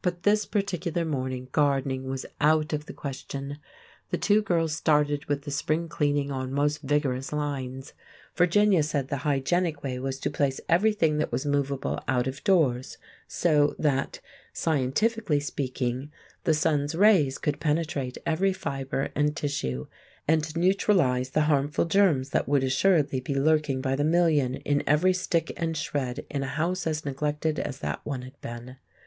But 0.00 0.22
this 0.22 0.46
particular 0.46 1.04
morning 1.04 1.48
gardening 1.52 2.04
was 2.08 2.24
out 2.40 2.72
of 2.72 2.86
the 2.86 2.94
question. 2.94 3.58
The 4.08 4.16
two 4.16 4.40
girls 4.40 4.74
started 4.74 5.26
with 5.26 5.42
the 5.42 5.50
spring 5.50 5.90
cleaning 5.90 6.30
on 6.30 6.54
most 6.54 6.80
vigorous 6.80 7.34
lines. 7.34 7.92
Virginia 8.34 8.82
said 8.82 9.08
the 9.08 9.18
hygienic 9.28 9.82
way 9.82 9.98
was 9.98 10.18
to 10.20 10.30
place 10.30 10.58
everything 10.70 11.18
that 11.18 11.30
was 11.30 11.44
movable 11.44 12.02
out 12.08 12.26
of 12.26 12.42
doors, 12.44 12.96
so 13.28 13.76
that, 13.78 14.20
scientifically 14.54 15.38
speaking, 15.38 16.10
the 16.44 16.54
sun's 16.54 16.94
rays 16.94 17.36
could 17.36 17.60
penetrate 17.60 18.16
every 18.24 18.54
fibre 18.54 19.10
and 19.14 19.36
tissue, 19.36 19.86
and 20.26 20.56
neutralise 20.56 21.28
the 21.28 21.42
harmful 21.42 21.84
germs 21.84 22.30
that 22.30 22.48
would 22.48 22.64
assuredly 22.64 23.20
be 23.20 23.34
lurking 23.34 23.82
by 23.82 23.94
the 23.94 24.02
million 24.02 24.54
in 24.54 24.82
every 24.86 25.12
stick 25.12 25.52
and 25.58 25.76
shred 25.76 26.24
in 26.30 26.42
a 26.42 26.46
house 26.56 26.86
as 26.86 27.04
neglected 27.04 27.58
as 27.58 27.80
that 27.80 28.00
one 28.06 28.22
had 28.22 28.40
been. 28.40 28.76